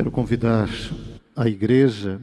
[0.00, 0.66] Quero convidar
[1.36, 2.22] a igreja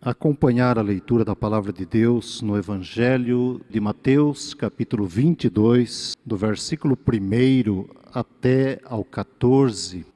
[0.00, 6.36] a acompanhar a leitura da palavra de Deus no Evangelho de Mateus, capítulo 22, do
[6.36, 10.06] versículo 1 até ao 14.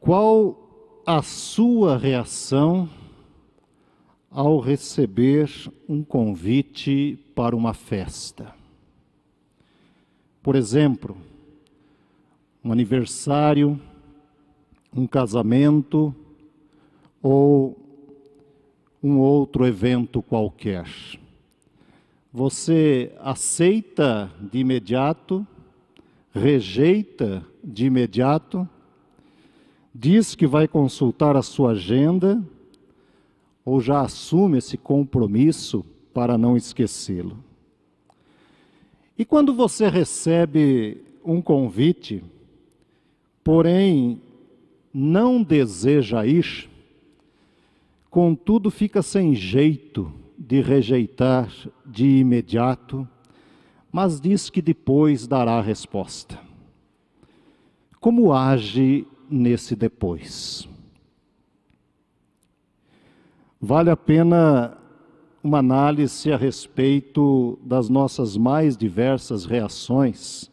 [0.00, 2.90] Qual a sua reação
[4.28, 5.48] ao receber
[5.88, 8.52] um convite para uma festa?
[10.42, 11.16] Por exemplo,
[12.64, 13.80] um aniversário,
[14.94, 16.14] um casamento
[17.22, 17.76] ou
[19.02, 20.86] um outro evento qualquer.
[22.32, 25.46] Você aceita de imediato,
[26.32, 28.68] rejeita de imediato,
[29.94, 32.42] diz que vai consultar a sua agenda
[33.64, 35.84] ou já assume esse compromisso
[36.14, 37.42] para não esquecê-lo.
[39.18, 42.22] E quando você recebe um convite,
[43.44, 44.20] porém
[44.92, 46.68] não deseja ir,
[48.10, 51.52] contudo fica sem jeito de rejeitar
[51.86, 53.06] de imediato,
[53.92, 56.38] mas diz que depois dará a resposta.
[58.00, 60.68] Como age nesse depois?
[63.60, 64.76] Vale a pena
[65.42, 70.50] uma análise a respeito das nossas mais diversas reações,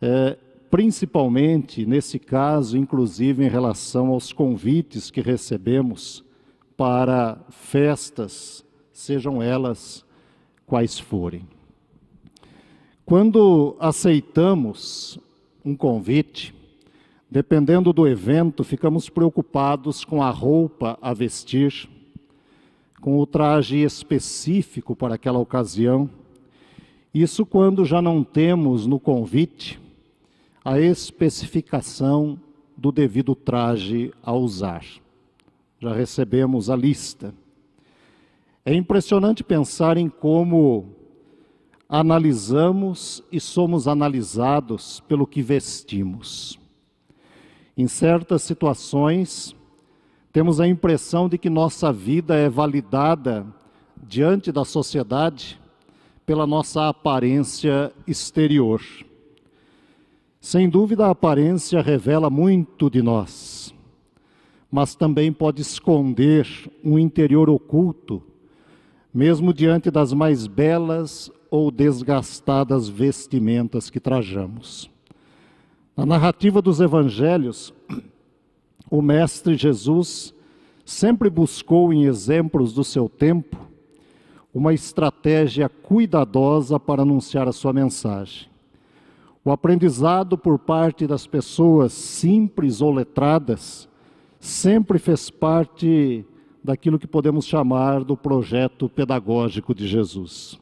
[0.00, 0.36] é,
[0.70, 6.24] principalmente nesse caso, inclusive em relação aos convites que recebemos
[6.76, 10.04] para festas, sejam elas
[10.64, 11.46] quais forem.
[13.04, 15.18] Quando aceitamos
[15.64, 16.54] um convite,
[17.28, 21.88] dependendo do evento, ficamos preocupados com a roupa a vestir,
[23.00, 26.08] com o traje específico para aquela ocasião.
[27.12, 29.79] Isso quando já não temos no convite
[30.64, 32.38] a especificação
[32.76, 34.84] do devido traje a usar
[35.80, 37.34] já recebemos a lista.
[38.64, 40.90] É impressionante pensar em como
[41.88, 46.58] analisamos e somos analisados pelo que vestimos.
[47.76, 49.56] Em certas situações,
[50.30, 53.46] temos a impressão de que nossa vida é validada
[53.96, 55.58] diante da sociedade
[56.26, 58.82] pela nossa aparência exterior.
[60.40, 63.74] Sem dúvida, a aparência revela muito de nós
[64.70, 66.46] mas também pode esconder
[66.84, 68.22] um interior oculto,
[69.12, 74.88] mesmo diante das mais belas ou desgastadas vestimentas que trajamos.
[75.96, 77.74] Na narrativa dos evangelhos,
[78.88, 80.32] o Mestre Jesus
[80.84, 83.68] sempre buscou em exemplos do seu tempo
[84.54, 88.49] uma estratégia cuidadosa para anunciar a sua mensagem.
[89.42, 93.88] O aprendizado por parte das pessoas simples ou letradas
[94.38, 96.24] sempre fez parte
[96.62, 100.60] daquilo que podemos chamar do projeto pedagógico de Jesus.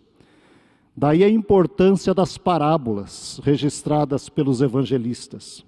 [0.97, 5.65] Daí a importância das parábolas registradas pelos evangelistas.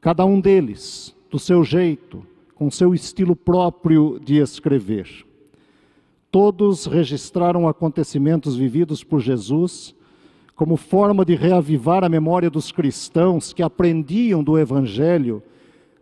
[0.00, 2.26] Cada um deles, do seu jeito,
[2.56, 5.24] com seu estilo próprio de escrever.
[6.30, 9.94] Todos registraram acontecimentos vividos por Jesus
[10.62, 15.42] como forma de reavivar a memória dos cristãos que aprendiam do Evangelho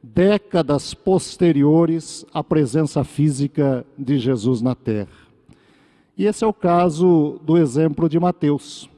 [0.02, 5.08] décadas posteriores à presença física de Jesus na terra.
[6.14, 8.90] E esse é o caso do exemplo de Mateus.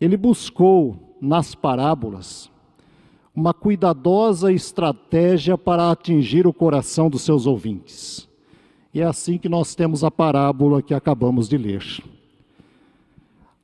[0.00, 2.48] Ele buscou nas parábolas
[3.34, 8.28] uma cuidadosa estratégia para atingir o coração dos seus ouvintes.
[8.94, 11.82] E é assim que nós temos a parábola que acabamos de ler.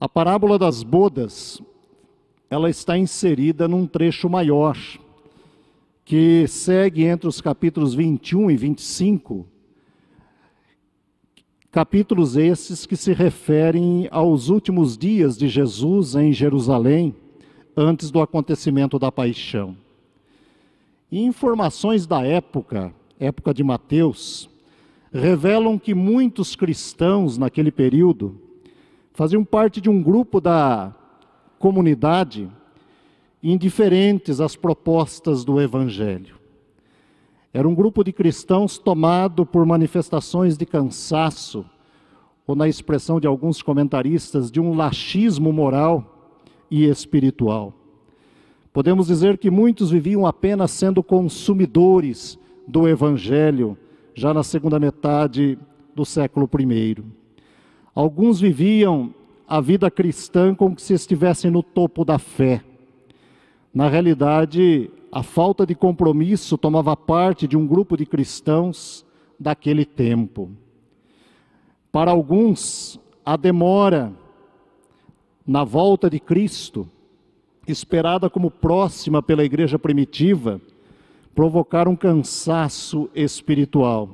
[0.03, 1.63] A parábola das bodas,
[2.51, 4.77] ela está inserida num trecho maior,
[6.05, 9.47] que segue entre os capítulos 21 e 25,
[11.71, 17.15] capítulos esses que se referem aos últimos dias de Jesus em Jerusalém,
[17.77, 19.77] antes do acontecimento da paixão.
[21.13, 24.51] Informações da época, época de Mateus,
[25.13, 28.41] revelam que muitos cristãos naquele período
[29.12, 30.94] faziam parte de um grupo da
[31.59, 32.50] comunidade
[33.42, 36.36] indiferentes às propostas do Evangelho.
[37.53, 41.66] Era um grupo de cristãos tomado por manifestações de cansaço,
[42.47, 46.32] ou na expressão de alguns comentaristas, de um laxismo moral
[46.70, 47.74] e espiritual.
[48.72, 53.76] Podemos dizer que muitos viviam apenas sendo consumidores do Evangelho,
[54.14, 55.59] já na segunda metade
[55.94, 57.22] do século I.
[57.94, 59.15] Alguns viviam
[59.47, 62.62] a vida cristã como se estivessem no topo da fé
[63.74, 69.04] na realidade, a falta de compromisso tomava parte de um grupo de cristãos
[69.41, 70.50] daquele tempo.
[71.91, 74.12] Para alguns, a demora
[75.47, 76.86] na volta de Cristo,
[77.66, 80.60] esperada como próxima pela igreja primitiva,
[81.34, 84.10] provocaram um cansaço espiritual.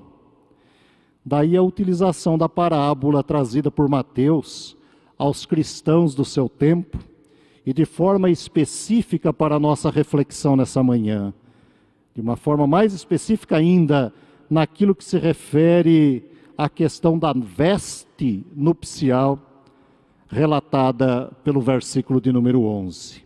[1.28, 4.74] Daí a utilização da parábola trazida por Mateus
[5.18, 6.98] aos cristãos do seu tempo
[7.66, 11.34] e de forma específica para a nossa reflexão nessa manhã.
[12.14, 14.10] De uma forma mais específica ainda,
[14.48, 16.24] naquilo que se refere
[16.56, 19.38] à questão da veste nupcial,
[20.30, 23.22] relatada pelo versículo de número 11.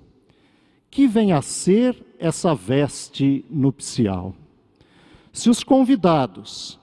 [0.90, 4.34] Que vem a ser essa veste nupcial?
[5.32, 6.81] Se os convidados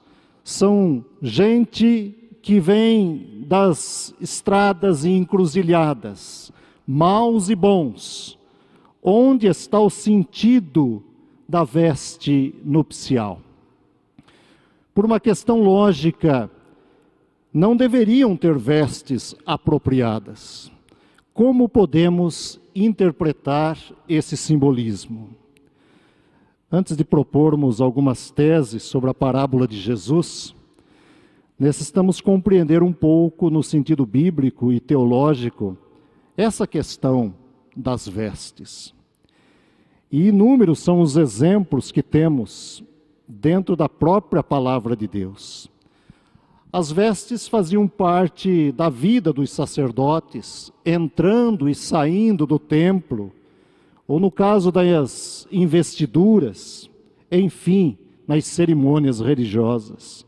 [0.49, 6.51] são gente que vem das estradas e encruzilhadas,
[6.87, 8.35] maus e bons,
[9.01, 11.03] onde está o sentido
[11.47, 13.39] da veste nupcial?
[14.91, 16.49] Por uma questão lógica,
[17.53, 20.71] não deveriam ter vestes apropriadas.
[21.31, 25.29] Como podemos interpretar esse simbolismo?
[26.71, 30.55] Antes de propormos algumas teses sobre a parábola de Jesus,
[31.57, 35.75] necessitamos compreender um pouco, no sentido bíblico e teológico,
[36.37, 37.33] essa questão
[37.75, 38.93] das vestes.
[40.11, 42.83] E inúmeros são os exemplos que temos
[43.27, 45.69] dentro da própria palavra de Deus.
[46.71, 53.31] As vestes faziam parte da vida dos sacerdotes, entrando e saindo do templo,
[54.09, 56.89] ou no caso das investiduras,
[57.31, 57.95] enfim,
[58.27, 60.25] nas cerimônias religiosas.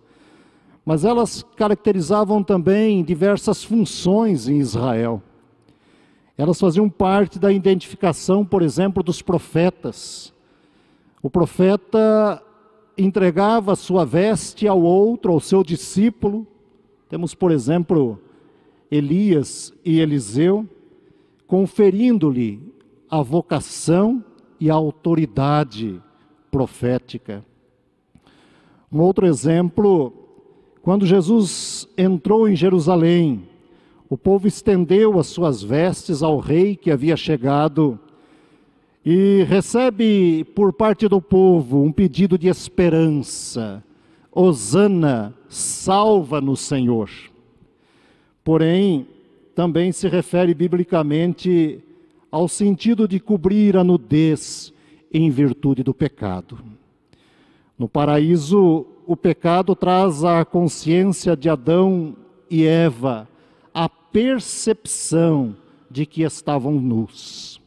[0.86, 5.19] Mas elas caracterizavam também diversas funções em Israel.
[6.38, 10.31] Elas faziam parte da identificação, por exemplo, dos profetas.
[11.19, 12.39] O profeta
[12.95, 16.45] entregava sua veste ao outro, ao seu discípulo.
[17.10, 18.19] Temos, por exemplo,
[18.92, 20.69] Elias e Eliseu,
[21.48, 22.70] conferindo-lhe
[23.11, 24.23] a vocação
[24.57, 26.01] e a autoridade
[26.49, 27.43] profética.
[28.89, 30.13] Um outro exemplo,
[30.81, 33.49] quando Jesus entrou em Jerusalém,
[34.09, 37.99] o povo estendeu as suas vestes ao rei que havia chegado
[39.05, 43.83] e recebe por parte do povo um pedido de esperança.
[44.31, 47.09] Osana, salva-nos, Senhor.
[48.43, 49.07] Porém,
[49.53, 51.83] também se refere biblicamente
[52.31, 54.74] ao sentido de cobrir a nudez
[55.13, 56.60] em virtude do pecado.
[57.78, 62.16] No paraíso, o pecado traz à consciência de Adão
[62.50, 63.28] e Eva
[63.74, 65.56] a percepção
[65.89, 67.60] de que estavam nus.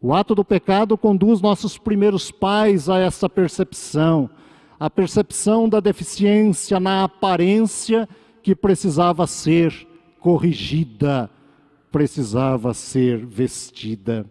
[0.00, 4.28] O ato do pecado conduz nossos primeiros pais a essa percepção,
[4.80, 8.08] a percepção da deficiência na aparência
[8.42, 9.86] que precisava ser
[10.18, 11.30] corrigida,
[11.92, 14.26] precisava ser vestida.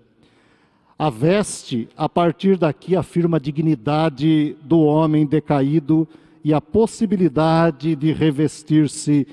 [0.99, 6.07] A veste, a partir daqui, afirma a dignidade do homem decaído
[6.43, 9.27] e a possibilidade de revestir-se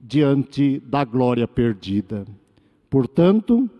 [0.00, 2.26] diante da glória perdida.
[2.90, 3.70] Portanto,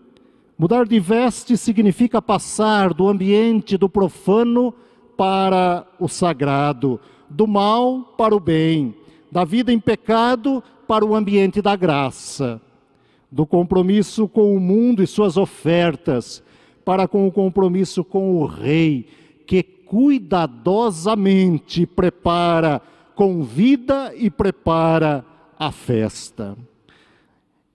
[0.59, 4.73] Mudar de veste significa passar do ambiente do profano
[5.15, 6.99] para o sagrado,
[7.29, 8.93] do mal para o bem,
[9.31, 12.61] da vida em pecado para o ambiente da graça,
[13.31, 16.41] do compromisso com o mundo e suas ofertas,
[16.83, 19.07] para com o compromisso com o Rei,
[19.45, 22.81] que cuidadosamente prepara,
[23.15, 25.25] convida e prepara
[25.57, 26.57] a festa.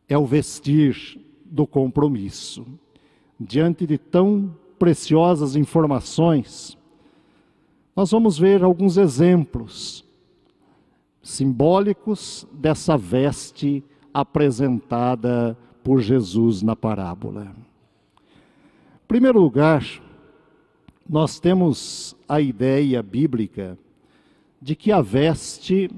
[0.09, 2.67] É o vestir do compromisso.
[3.39, 6.79] Diante de tão preciosas informações,
[7.95, 10.03] nós vamos ver alguns exemplos
[11.23, 13.85] simbólicos dessa veste
[14.15, 17.45] apresentada por Jesus na parábola.
[17.45, 19.85] Em primeiro lugar,
[21.09, 23.79] nós temos a ideia bíblica
[24.63, 25.91] de que a veste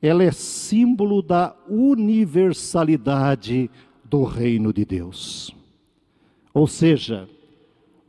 [0.00, 3.68] ela é símbolo da universalidade
[4.04, 5.52] do reino de Deus.
[6.54, 7.28] Ou seja,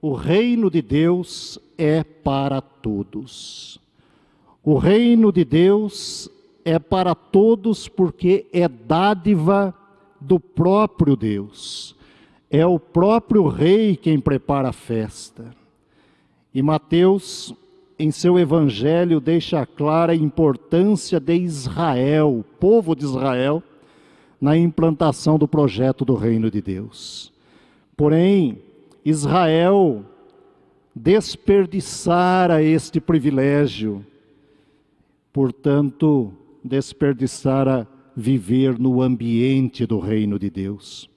[0.01, 3.79] o reino de Deus é para todos.
[4.63, 6.29] O reino de Deus
[6.63, 9.73] é para todos porque é dádiva
[10.19, 11.95] do próprio Deus.
[12.49, 15.55] É o próprio rei quem prepara a festa.
[16.53, 17.55] E Mateus,
[17.97, 23.63] em seu evangelho, deixa clara a importância de Israel, o povo de Israel,
[24.39, 27.31] na implantação do projeto do reino de Deus.
[27.95, 28.57] Porém,
[29.05, 30.03] Israel
[30.95, 34.05] desperdiçara este privilégio,
[35.31, 41.09] portanto, desperdiçara viver no ambiente do reino de Deus.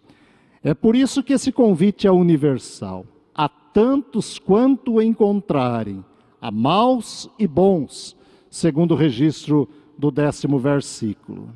[0.62, 3.04] É por isso que esse convite é universal.
[3.34, 6.04] A tantos quanto encontrarem,
[6.40, 8.16] a maus e bons,
[8.48, 11.50] segundo o registro do décimo versículo.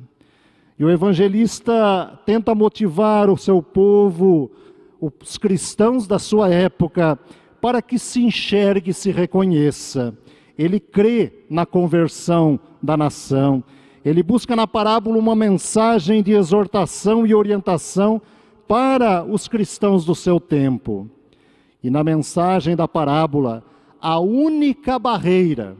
[0.77, 4.51] E o evangelista tenta motivar o seu povo,
[4.99, 7.17] os cristãos da sua época,
[7.59, 10.17] para que se enxergue e se reconheça.
[10.57, 13.63] Ele crê na conversão da nação.
[14.03, 18.21] Ele busca na parábola uma mensagem de exortação e orientação
[18.67, 21.09] para os cristãos do seu tempo.
[21.83, 23.63] E na mensagem da parábola,
[24.01, 25.75] a única barreira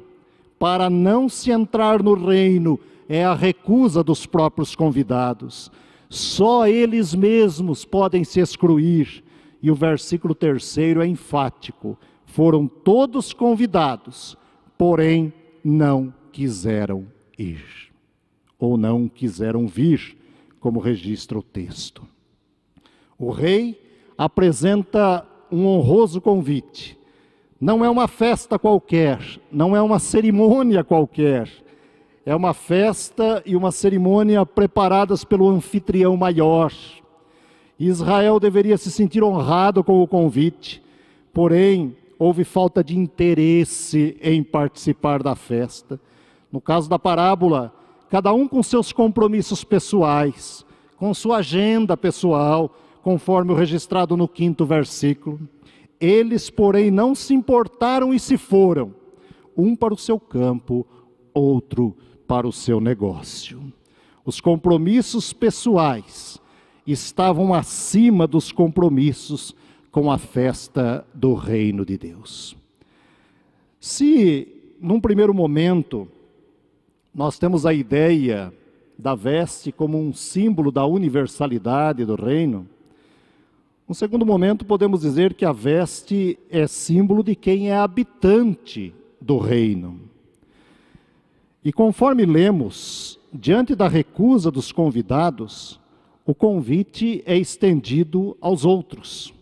[0.58, 5.72] para não se entrar no reino é a recusa dos próprios convidados.
[6.10, 9.24] Só eles mesmos podem se excluir.
[9.62, 14.38] E o versículo terceiro é enfático: foram todos convidados,
[14.78, 15.34] porém
[15.64, 17.08] não quiseram
[17.38, 17.89] ir,
[18.60, 20.18] ou não quiseram vir,
[20.60, 22.04] como registra o texto.
[23.18, 23.82] O rei
[24.18, 27.00] apresenta um honroso convite
[27.62, 29.20] não é uma festa qualquer,
[29.52, 31.50] não é uma cerimônia qualquer.
[32.26, 36.72] É uma festa e uma cerimônia preparadas pelo anfitrião maior.
[37.78, 40.82] Israel deveria se sentir honrado com o convite,
[41.34, 46.00] porém, houve falta de interesse em participar da festa.
[46.50, 47.74] No caso da parábola,
[48.10, 50.66] cada um com seus compromissos pessoais,
[50.98, 55.40] com sua agenda pessoal, conforme o registrado no quinto versículo.
[56.00, 58.94] Eles, porém, não se importaram e se foram,
[59.56, 60.86] um para o seu campo,
[61.34, 61.96] outro
[62.28, 63.62] para o seu negócio.
[64.26, 66.40] Os compromissos pessoais
[66.86, 69.56] estavam acima dos compromissos
[69.92, 72.56] com a festa do reino de Deus.
[73.80, 76.08] Se, num primeiro momento,
[77.14, 78.54] nós temos a ideia
[78.98, 82.68] da veste como um símbolo da universalidade do reino,
[83.90, 89.40] no segundo momento, podemos dizer que a veste é símbolo de quem é habitante do
[89.40, 90.02] reino.
[91.66, 95.80] E conforme lemos, diante da recusa dos convidados,
[96.24, 99.34] o convite é estendido aos outros.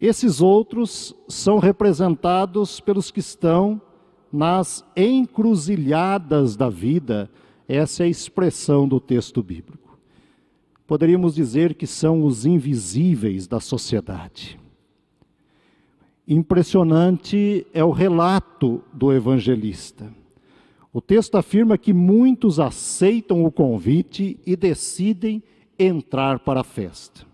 [0.00, 3.78] Esses outros são representados pelos que estão
[4.34, 7.30] nas encruzilhadas da vida,
[7.68, 9.84] essa é a expressão do texto bíblico
[10.86, 14.58] poderíamos dizer que são os invisíveis da sociedade.
[16.26, 20.12] Impressionante é o relato do evangelista.
[20.92, 25.42] O texto afirma que muitos aceitam o convite e decidem
[25.78, 27.26] entrar para a festa.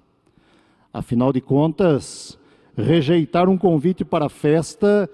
[0.92, 2.38] Afinal de contas,
[2.76, 5.09] rejeitar um convite para a festa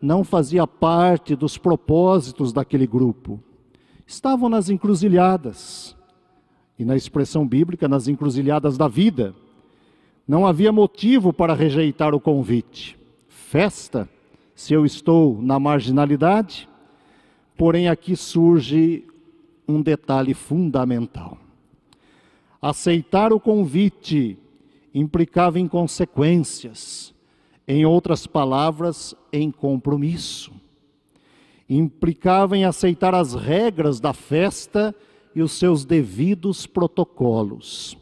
[0.00, 3.40] não fazia parte dos propósitos daquele grupo.
[4.06, 5.96] Estavam nas encruzilhadas,
[6.80, 9.34] e na expressão bíblica, nas encruzilhadas da vida.
[10.26, 12.98] Não havia motivo para rejeitar o convite.
[13.28, 14.08] Festa,
[14.54, 16.66] se eu estou na marginalidade,
[17.54, 19.04] porém aqui surge
[19.68, 21.36] um detalhe fundamental.
[22.62, 24.38] Aceitar o convite
[24.94, 27.14] implicava em consequências,
[27.70, 30.50] em outras palavras, em compromisso.
[31.68, 34.92] Implicava em aceitar as regras da festa
[35.36, 37.96] e os seus devidos protocolos.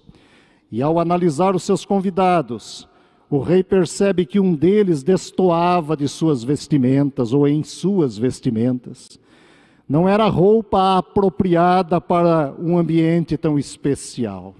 [0.72, 2.88] E ao analisar os seus convidados,
[3.28, 9.20] o rei percebe que um deles destoava de suas vestimentas ou em suas vestimentas.
[9.86, 14.54] Não era roupa apropriada para um ambiente tão especial.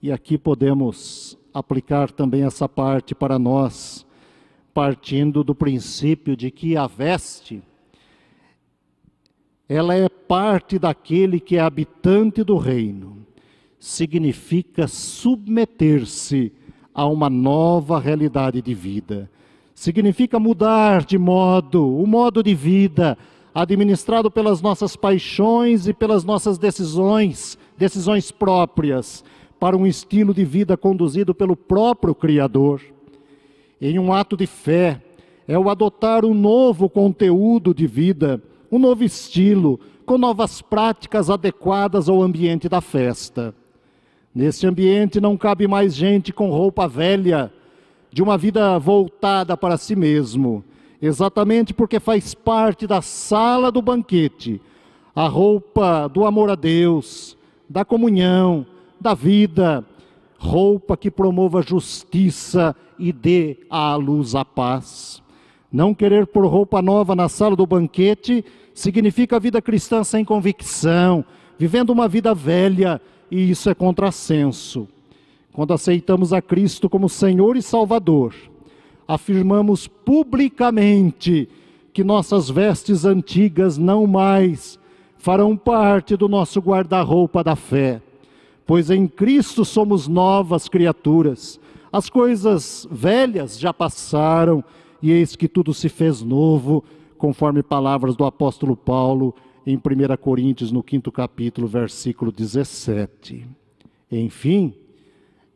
[0.00, 4.04] E aqui podemos aplicar também essa parte para nós,
[4.74, 7.62] partindo do princípio de que a veste
[9.68, 13.26] ela é parte daquele que é habitante do reino.
[13.78, 16.52] Significa submeter-se
[16.92, 19.30] a uma nova realidade de vida.
[19.74, 23.16] Significa mudar de modo, o modo de vida
[23.54, 29.24] administrado pelas nossas paixões e pelas nossas decisões, decisões próprias,
[29.64, 32.82] para um estilo de vida conduzido pelo próprio Criador.
[33.80, 35.00] Em um ato de fé,
[35.48, 42.10] é o adotar um novo conteúdo de vida um novo estilo, com novas práticas adequadas
[42.10, 43.54] ao ambiente da festa.
[44.34, 47.50] Nesse ambiente não cabe mais gente com roupa velha,
[48.12, 50.62] de uma vida voltada para si mesmo,
[51.00, 54.60] exatamente porque faz parte da sala do banquete,
[55.16, 57.34] a roupa do amor a Deus,
[57.66, 58.66] da comunhão,
[59.00, 59.84] da vida,
[60.38, 65.22] roupa que promova justiça e dê à luz a paz.
[65.72, 71.24] Não querer pôr roupa nova na sala do banquete significa vida cristã sem convicção,
[71.58, 74.86] vivendo uma vida velha, e isso é contrassenso.
[75.52, 78.34] Quando aceitamos a Cristo como Senhor e Salvador,
[79.06, 81.48] afirmamos publicamente
[81.92, 84.78] que nossas vestes antigas não mais
[85.16, 88.02] farão parte do nosso guarda-roupa da fé,
[88.66, 91.60] pois em Cristo somos novas criaturas.
[91.92, 94.64] As coisas velhas já passaram
[95.02, 96.82] e eis que tudo se fez novo,
[97.18, 99.34] conforme palavras do apóstolo Paulo
[99.66, 99.80] em 1
[100.20, 103.46] Coríntios, no quinto capítulo, versículo 17.
[104.10, 104.74] Enfim,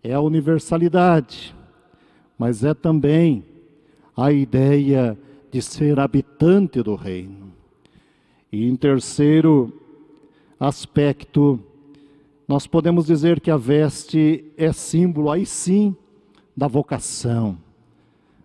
[0.02, 1.54] é a universalidade,
[2.38, 3.44] mas é também
[4.16, 5.18] a ideia
[5.50, 7.52] de ser habitante do reino.
[8.50, 9.72] E em terceiro
[10.58, 11.60] aspecto,
[12.48, 15.94] nós podemos dizer que a veste é símbolo, aí sim,
[16.56, 17.58] da vocação,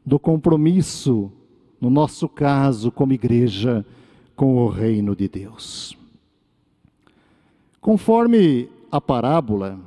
[0.06, 1.32] do compromisso,
[1.80, 3.86] no nosso caso, como igreja,
[4.36, 5.98] com o reino de Deus.
[7.80, 9.80] Conforme a parábola,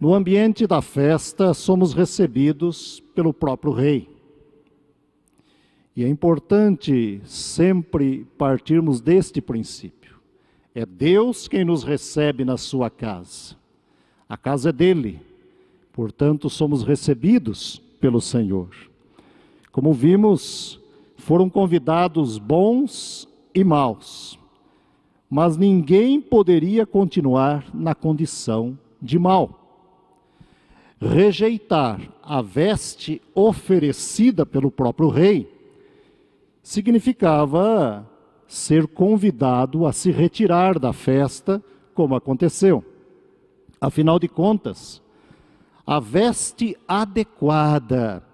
[0.00, 4.08] no ambiente da festa somos recebidos pelo próprio rei.
[5.94, 9.97] E é importante sempre partirmos deste princípio.
[10.78, 13.56] É Deus quem nos recebe na sua casa.
[14.28, 15.20] A casa é dele.
[15.92, 18.68] Portanto, somos recebidos pelo Senhor.
[19.72, 20.80] Como vimos,
[21.16, 24.38] foram convidados bons e maus.
[25.28, 29.82] Mas ninguém poderia continuar na condição de mal.
[31.00, 35.52] Rejeitar a veste oferecida pelo próprio rei
[36.62, 38.07] significava
[38.48, 41.62] ser convidado a se retirar da festa,
[41.94, 42.82] como aconteceu.
[43.78, 45.02] Afinal de contas,
[45.86, 48.24] a veste adequada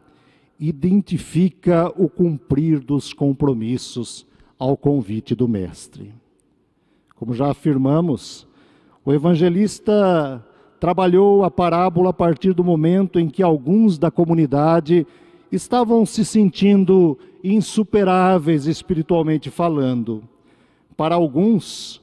[0.58, 4.24] identifica o cumprir dos compromissos
[4.56, 6.14] ao convite do Mestre.
[7.16, 8.46] Como já afirmamos,
[9.04, 10.44] o evangelista
[10.78, 15.06] trabalhou a parábola a partir do momento em que alguns da comunidade
[15.56, 20.22] estavam se sentindo insuperáveis espiritualmente falando.
[20.96, 22.00] Para alguns,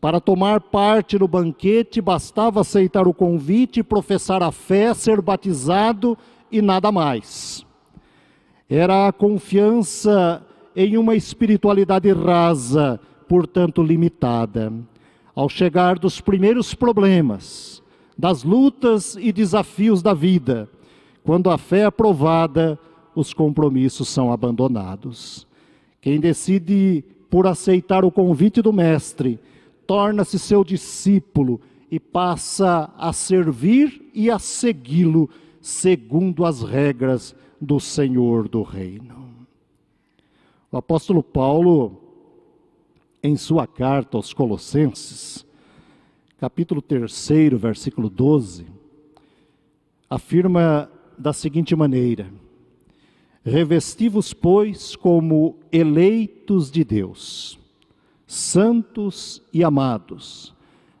[0.00, 6.16] para tomar parte no banquete, bastava aceitar o convite, professar a fé, ser batizado
[6.50, 7.66] e nada mais.
[8.68, 14.72] Era a confiança em uma espiritualidade rasa, portanto limitada.
[15.34, 17.82] Ao chegar dos primeiros problemas,
[18.16, 20.68] das lutas e desafios da vida,
[21.22, 21.90] quando a fé é
[23.14, 25.46] os compromissos são abandonados.
[26.00, 29.38] Quem decide por aceitar o convite do Mestre,
[29.86, 35.28] torna-se seu discípulo e passa a servir e a segui-lo
[35.60, 39.30] segundo as regras do Senhor do Reino.
[40.72, 42.00] O apóstolo Paulo,
[43.22, 45.44] em sua carta aos Colossenses,
[46.38, 47.12] capítulo 3,
[47.58, 48.66] versículo 12,
[50.08, 52.32] afirma da seguinte maneira:
[53.44, 57.58] Revesti-vos, pois, como eleitos de Deus,
[58.26, 60.54] santos e amados,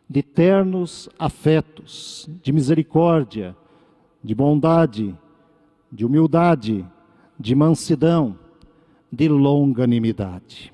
[0.08, 3.54] de ternos afetos, de misericórdia,
[4.24, 5.14] de bondade,
[5.92, 6.86] de humildade,
[7.38, 8.38] de mansidão,
[9.12, 10.72] de longanimidade.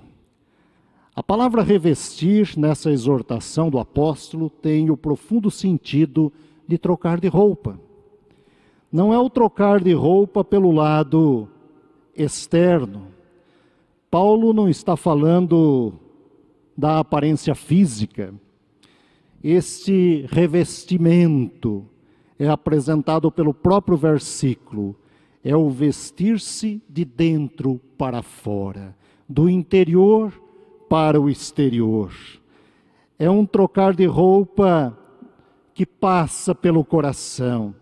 [1.16, 6.32] A palavra revestir nessa exortação do apóstolo tem o profundo sentido
[6.68, 7.76] de trocar de roupa.
[8.92, 11.48] Não é o trocar de roupa pelo lado
[12.16, 13.08] externo.
[14.10, 15.94] Paulo não está falando
[16.76, 18.34] da aparência física.
[19.42, 21.84] Este revestimento
[22.38, 24.96] é apresentado pelo próprio versículo.
[25.42, 28.96] É o vestir-se de dentro para fora,
[29.28, 30.32] do interior
[30.88, 32.12] para o exterior.
[33.18, 34.96] É um trocar de roupa
[35.72, 37.74] que passa pelo coração,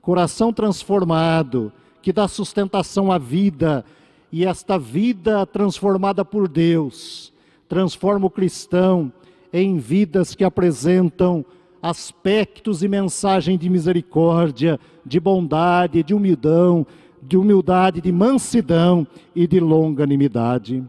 [0.00, 1.72] coração transformado,
[2.02, 3.84] que dá sustentação à vida,
[4.30, 7.32] e esta vida transformada por Deus
[7.68, 9.10] transforma o cristão
[9.50, 11.42] em vidas que apresentam
[11.82, 16.86] aspectos e mensagem de misericórdia, de bondade, de humildão,
[17.22, 20.84] de humildade, de mansidão e de longanimidade.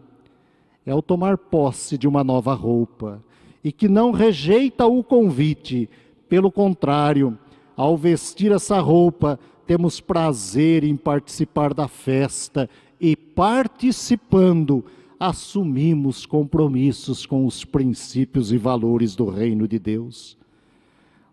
[0.85, 3.23] É o tomar posse de uma nova roupa
[3.63, 5.89] e que não rejeita o convite,
[6.27, 7.37] pelo contrário,
[7.77, 14.83] ao vestir essa roupa, temos prazer em participar da festa e participando,
[15.19, 20.37] assumimos compromissos com os princípios e valores do reino de Deus.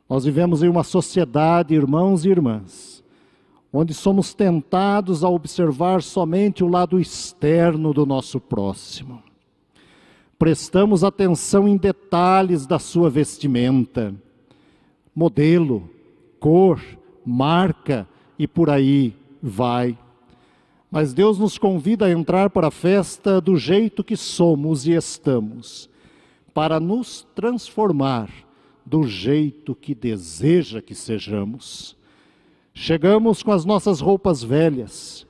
[0.09, 3.03] Nós vivemos em uma sociedade, irmãos e irmãs,
[3.73, 9.23] onde somos tentados a observar somente o lado externo do nosso próximo.
[10.39, 14.15] Prestamos atenção em detalhes da sua vestimenta,
[15.15, 15.89] modelo,
[16.41, 16.81] cor,
[17.25, 18.09] marca
[18.41, 19.99] e por aí vai.
[20.91, 25.91] Mas Deus nos convida a entrar para a festa do jeito que somos e estamos,
[26.55, 28.31] para nos transformar
[28.87, 31.95] do jeito que deseja que sejamos.
[32.73, 35.27] Chegamos com as nossas roupas velhas,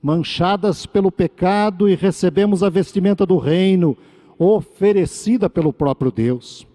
[0.00, 3.94] manchadas pelo pecado, e recebemos a vestimenta do reino,
[4.38, 6.66] oferecida pelo próprio Deus.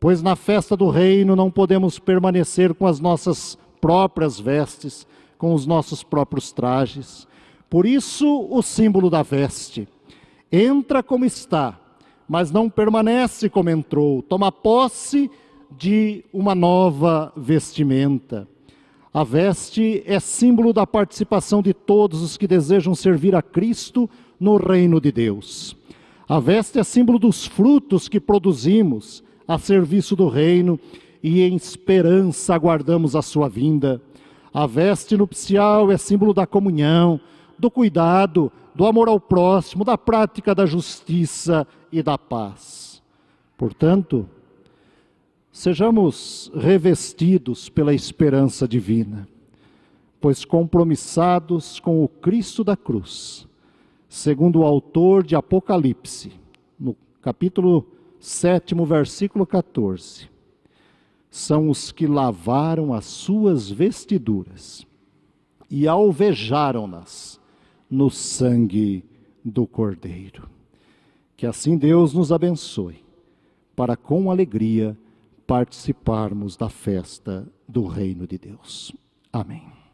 [0.00, 5.06] Pois na festa do reino não podemos permanecer com as nossas próprias vestes,
[5.38, 7.26] com os nossos próprios trajes.
[7.68, 9.88] Por isso, o símbolo da veste.
[10.50, 11.78] Entra como está,
[12.28, 14.22] mas não permanece como entrou.
[14.22, 15.30] Toma posse
[15.76, 18.48] de uma nova vestimenta.
[19.12, 24.56] A veste é símbolo da participação de todos os que desejam servir a Cristo no
[24.56, 25.76] reino de Deus.
[26.28, 30.78] A veste é símbolo dos frutos que produzimos a serviço do reino
[31.22, 34.02] e em esperança aguardamos a sua vinda.
[34.56, 37.20] A veste nupcial é símbolo da comunhão,
[37.58, 43.02] do cuidado, do amor ao próximo, da prática da justiça e da paz.
[43.58, 44.26] Portanto,
[45.58, 49.26] Sejamos revestidos pela esperança divina,
[50.20, 53.48] pois compromissados com o Cristo da cruz,
[54.06, 56.30] segundo o autor de Apocalipse,
[56.78, 57.86] no capítulo
[58.20, 60.28] 7, versículo 14,
[61.36, 64.86] são os que lavaram as suas vestiduras
[65.70, 67.38] e alvejaram-nas
[67.90, 69.04] no sangue
[69.44, 70.48] do Cordeiro.
[71.36, 73.04] Que assim Deus nos abençoe,
[73.76, 74.96] para com alegria
[75.46, 78.96] participarmos da festa do reino de Deus.
[79.30, 79.85] Amém.